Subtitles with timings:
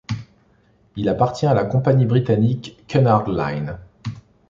[0.95, 3.77] Il appartient à la compagnie britannique Cunard Line.